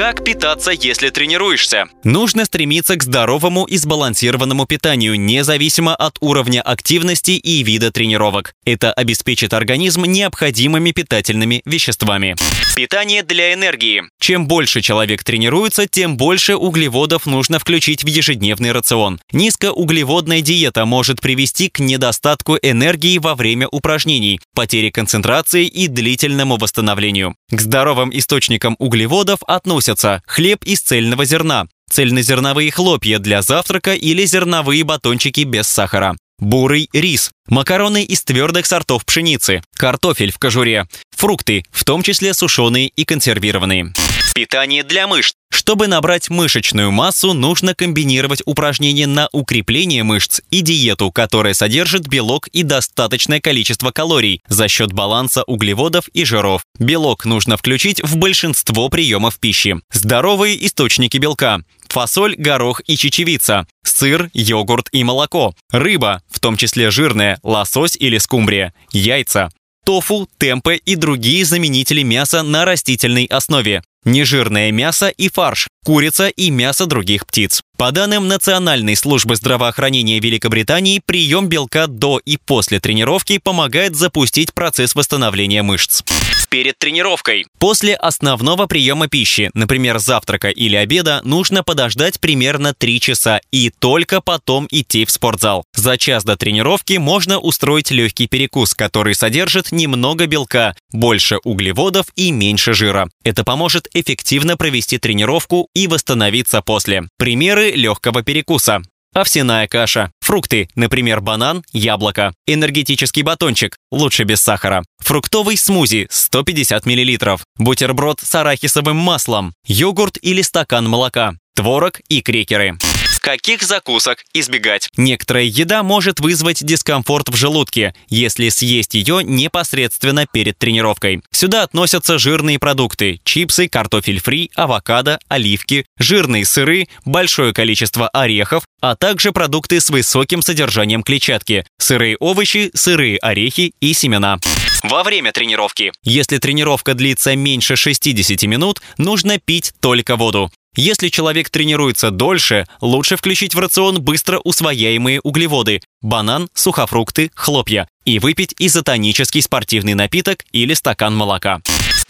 Как 0.00 0.24
питаться, 0.24 0.70
если 0.70 1.10
тренируешься? 1.10 1.84
Нужно 2.04 2.46
стремиться 2.46 2.96
к 2.96 3.02
здоровому 3.02 3.66
и 3.66 3.76
сбалансированному 3.76 4.64
питанию, 4.64 5.20
независимо 5.20 5.94
от 5.94 6.16
уровня 6.22 6.62
активности 6.62 7.32
и 7.32 7.62
вида 7.62 7.92
тренировок. 7.92 8.54
Это 8.64 8.94
обеспечит 8.94 9.52
организм 9.52 10.04
необходимыми 10.06 10.92
питательными 10.92 11.60
веществами. 11.66 12.34
Питание 12.74 13.22
для 13.22 13.52
энергии. 13.52 14.04
Чем 14.18 14.46
больше 14.46 14.80
человек 14.80 15.22
тренируется, 15.22 15.86
тем 15.86 16.16
больше 16.16 16.56
углеводов 16.56 17.26
нужно 17.26 17.58
включить 17.58 18.02
в 18.02 18.06
ежедневный 18.06 18.72
рацион. 18.72 19.20
Низкоуглеводная 19.32 20.40
диета 20.40 20.86
может 20.86 21.20
привести 21.20 21.68
к 21.68 21.78
недостатку 21.78 22.56
энергии 22.62 23.18
во 23.18 23.34
время 23.34 23.68
упражнений, 23.68 24.40
потере 24.54 24.90
концентрации 24.90 25.66
и 25.66 25.88
длительному 25.88 26.56
восстановлению. 26.56 27.36
К 27.50 27.60
здоровым 27.60 28.16
источникам 28.16 28.76
углеводов 28.78 29.40
относятся 29.46 29.89
хлеб 30.26 30.62
из 30.64 30.80
цельного 30.80 31.24
зерна, 31.24 31.66
цельнозерновые 31.90 32.70
хлопья 32.70 33.18
для 33.18 33.42
завтрака 33.42 33.94
или 33.94 34.24
зерновые 34.24 34.84
батончики 34.84 35.40
без 35.40 35.68
сахара, 35.68 36.16
бурый 36.38 36.88
рис, 36.92 37.30
макароны 37.48 38.04
из 38.04 38.22
твердых 38.22 38.66
сортов 38.66 39.04
пшеницы, 39.04 39.62
картофель 39.76 40.32
в 40.32 40.38
кожуре, 40.38 40.86
фрукты, 41.16 41.64
в 41.70 41.84
том 41.84 42.02
числе 42.02 42.34
сушеные 42.34 42.88
и 42.88 43.04
консервированные. 43.04 43.92
Питание 44.34 44.82
для 44.82 45.06
мышц. 45.06 45.34
Чтобы 45.70 45.86
набрать 45.86 46.30
мышечную 46.30 46.90
массу, 46.90 47.32
нужно 47.32 47.76
комбинировать 47.76 48.42
упражнения 48.44 49.06
на 49.06 49.28
укрепление 49.30 50.02
мышц 50.02 50.40
и 50.50 50.62
диету, 50.62 51.12
которая 51.12 51.54
содержит 51.54 52.08
белок 52.08 52.48
и 52.48 52.64
достаточное 52.64 53.40
количество 53.40 53.92
калорий 53.92 54.42
за 54.48 54.66
счет 54.66 54.92
баланса 54.92 55.44
углеводов 55.44 56.08
и 56.08 56.24
жиров. 56.24 56.62
Белок 56.80 57.24
нужно 57.24 57.56
включить 57.56 58.02
в 58.02 58.16
большинство 58.16 58.88
приемов 58.88 59.38
пищи. 59.38 59.76
Здоровые 59.92 60.66
источники 60.66 61.18
белка 61.18 61.62
фасоль, 61.88 62.34
горох 62.36 62.82
и 62.88 62.96
чечевица, 62.96 63.64
сыр, 63.84 64.28
йогурт 64.34 64.88
и 64.90 65.04
молоко, 65.04 65.54
рыба, 65.70 66.20
в 66.32 66.40
том 66.40 66.56
числе 66.56 66.90
жирная, 66.90 67.38
лосось 67.44 67.96
или 67.96 68.18
скумбрия, 68.18 68.74
яйца, 68.90 69.50
тофу, 69.84 70.28
темпе 70.36 70.76
и 70.84 70.96
другие 70.96 71.44
заменители 71.44 72.02
мяса 72.02 72.42
на 72.42 72.64
растительной 72.64 73.26
основе, 73.26 73.84
нежирное 74.04 74.70
мясо 74.72 75.08
и 75.08 75.28
фарш, 75.28 75.68
курица 75.84 76.28
и 76.28 76.50
мясо 76.50 76.86
других 76.86 77.26
птиц. 77.26 77.62
По 77.80 77.92
данным 77.92 78.28
Национальной 78.28 78.94
службы 78.94 79.36
здравоохранения 79.36 80.20
Великобритании, 80.20 81.00
прием 81.02 81.48
белка 81.48 81.86
до 81.86 82.20
и 82.22 82.36
после 82.36 82.78
тренировки 82.78 83.38
помогает 83.38 83.96
запустить 83.96 84.52
процесс 84.52 84.94
восстановления 84.94 85.62
мышц. 85.62 86.02
Перед 86.50 86.76
тренировкой. 86.78 87.46
После 87.58 87.94
основного 87.94 88.66
приема 88.66 89.06
пищи, 89.06 89.50
например, 89.54 89.98
завтрака 89.98 90.48
или 90.48 90.74
обеда, 90.74 91.20
нужно 91.24 91.62
подождать 91.62 92.18
примерно 92.18 92.74
3 92.74 93.00
часа 93.00 93.40
и 93.52 93.70
только 93.70 94.20
потом 94.20 94.66
идти 94.70 95.04
в 95.04 95.12
спортзал. 95.12 95.64
За 95.74 95.96
час 95.96 96.24
до 96.24 96.36
тренировки 96.36 96.94
можно 96.94 97.38
устроить 97.38 97.92
легкий 97.92 98.26
перекус, 98.26 98.74
который 98.74 99.14
содержит 99.14 99.70
немного 99.70 100.26
белка, 100.26 100.74
больше 100.92 101.38
углеводов 101.44 102.06
и 102.16 102.32
меньше 102.32 102.74
жира. 102.74 103.08
Это 103.24 103.44
поможет 103.44 103.86
эффективно 103.94 104.56
провести 104.56 104.98
тренировку 104.98 105.68
и 105.72 105.86
восстановиться 105.86 106.62
после. 106.62 107.04
Примеры 107.16 107.69
легкого 107.74 108.22
перекуса. 108.22 108.82
Овсяная 109.12 109.66
каша, 109.66 110.12
фрукты, 110.20 110.68
например, 110.76 111.20
банан, 111.20 111.64
яблоко, 111.72 112.32
энергетический 112.46 113.22
батончик, 113.22 113.76
лучше 113.90 114.22
без 114.22 114.40
сахара, 114.40 114.84
фруктовый 114.98 115.56
смузи 115.56 116.06
150 116.10 116.86
мл, 116.86 117.38
бутерброд 117.56 118.20
с 118.20 118.32
арахисовым 118.36 118.96
маслом, 118.96 119.52
йогурт 119.66 120.16
или 120.22 120.42
стакан 120.42 120.88
молока, 120.88 121.34
творог 121.56 122.00
и 122.08 122.22
крекеры. 122.22 122.78
Каких 123.20 123.62
закусок 123.62 124.24
избегать? 124.32 124.88
Некоторая 124.96 125.44
еда 125.44 125.82
может 125.82 126.20
вызвать 126.20 126.64
дискомфорт 126.64 127.28
в 127.28 127.36
желудке, 127.36 127.94
если 128.08 128.48
съесть 128.48 128.94
ее 128.94 129.22
непосредственно 129.22 130.26
перед 130.26 130.58
тренировкой. 130.58 131.22
Сюда 131.30 131.62
относятся 131.64 132.18
жирные 132.18 132.58
продукты– 132.58 133.20
чипсы, 133.24 133.68
картофель 133.68 134.20
фри, 134.20 134.50
авокадо, 134.54 135.18
оливки, 135.28 135.84
жирные 135.98 136.46
сыры, 136.46 136.88
большое 137.04 137.52
количество 137.52 138.08
орехов, 138.08 138.64
а 138.80 138.96
также 138.96 139.32
продукты 139.32 139.80
с 139.80 139.90
высоким 139.90 140.40
содержанием 140.40 141.02
клетчатки– 141.02 141.66
сырые 141.78 142.16
овощи, 142.18 142.70
сырые 142.74 143.18
орехи 143.18 143.74
и 143.80 143.92
семена. 143.92 144.38
Во 144.82 145.02
время 145.02 145.30
тренировки. 145.32 145.92
Если 146.02 146.38
тренировка 146.38 146.94
длится 146.94 147.36
меньше 147.36 147.76
60 147.76 148.42
минут, 148.44 148.80
нужно 148.96 149.38
пить 149.38 149.74
только 149.80 150.16
воду. 150.16 150.50
Если 150.76 151.08
человек 151.08 151.50
тренируется 151.50 152.10
дольше, 152.10 152.66
лучше 152.80 153.16
включить 153.16 153.54
в 153.54 153.58
рацион 153.58 154.00
быстро 154.00 154.38
усвояемые 154.38 155.20
углеводы– 155.20 155.80
банан, 156.02 156.48
сухофрукты, 156.54 157.30
хлопья– 157.34 157.88
и 158.04 158.18
выпить 158.18 158.54
изотонический 158.58 159.42
спортивный 159.42 159.94
напиток 159.94 160.44
или 160.52 160.74
стакан 160.74 161.14
молока 161.14 161.60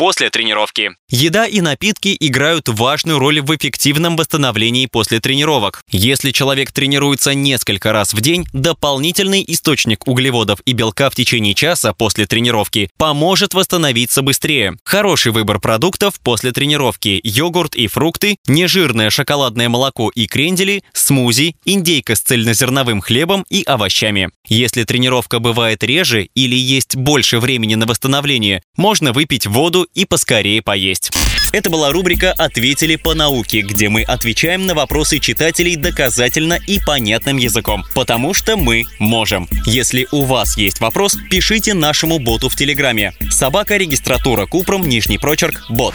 после 0.00 0.30
тренировки. 0.30 0.92
Еда 1.10 1.46
и 1.46 1.60
напитки 1.60 2.16
играют 2.18 2.70
важную 2.70 3.18
роль 3.18 3.42
в 3.42 3.54
эффективном 3.54 4.16
восстановлении 4.16 4.86
после 4.86 5.20
тренировок. 5.20 5.82
Если 5.90 6.30
человек 6.30 6.72
тренируется 6.72 7.34
несколько 7.34 7.92
раз 7.92 8.14
в 8.14 8.20
день, 8.22 8.46
дополнительный 8.54 9.44
источник 9.46 10.08
углеводов 10.08 10.60
и 10.64 10.72
белка 10.72 11.10
в 11.10 11.14
течение 11.14 11.52
часа 11.52 11.92
после 11.92 12.24
тренировки 12.24 12.88
поможет 12.96 13.52
восстановиться 13.52 14.22
быстрее. 14.22 14.78
Хороший 14.84 15.32
выбор 15.32 15.60
продуктов 15.60 16.18
после 16.20 16.52
тренировки– 16.52 17.20
йогурт 17.22 17.74
и 17.74 17.86
фрукты, 17.86 18.38
нежирное 18.46 19.10
шоколадное 19.10 19.68
молоко 19.68 20.08
и 20.14 20.26
крендели, 20.26 20.82
смузи, 20.94 21.56
индейка 21.66 22.14
с 22.14 22.20
цельнозерновым 22.20 23.02
хлебом 23.02 23.44
и 23.50 23.64
овощами. 23.64 24.30
Если 24.48 24.84
тренировка 24.84 25.40
бывает 25.40 25.84
реже 25.84 26.30
или 26.34 26.56
есть 26.56 26.96
больше 26.96 27.38
времени 27.38 27.74
на 27.74 27.84
восстановление, 27.84 28.62
можно 28.78 29.12
выпить 29.12 29.46
воду 29.46 29.88
и 29.94 30.04
поскорее 30.04 30.62
поесть. 30.62 31.10
Это 31.52 31.68
была 31.68 31.90
рубрика 31.90 32.32
«Ответили 32.32 32.94
по 32.94 33.14
науке», 33.14 33.62
где 33.62 33.88
мы 33.88 34.02
отвечаем 34.02 34.66
на 34.66 34.74
вопросы 34.74 35.18
читателей 35.18 35.74
доказательно 35.74 36.58
и 36.66 36.78
понятным 36.78 37.38
языком, 37.38 37.84
потому 37.94 38.34
что 38.34 38.56
мы 38.56 38.84
можем. 39.00 39.48
Если 39.66 40.06
у 40.12 40.24
вас 40.24 40.56
есть 40.56 40.80
вопрос, 40.80 41.16
пишите 41.28 41.74
нашему 41.74 42.20
боту 42.20 42.48
в 42.48 42.54
Телеграме. 42.54 43.14
Собака 43.30 43.76
регистратура 43.76 44.46
Купром, 44.46 44.88
нижний 44.88 45.18
прочерк, 45.18 45.66
бот. 45.68 45.94